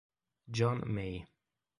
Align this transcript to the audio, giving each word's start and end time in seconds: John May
John 0.49 0.81
May 0.89 1.27